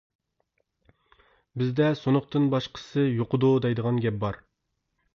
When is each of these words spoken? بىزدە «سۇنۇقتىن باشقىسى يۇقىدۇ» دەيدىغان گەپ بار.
بىزدە 1.63 1.91
«سۇنۇقتىن 2.01 2.49
باشقىسى 2.57 3.07
يۇقىدۇ» 3.21 3.55
دەيدىغان 3.67 4.05
گەپ 4.09 4.23
بار. 4.27 4.45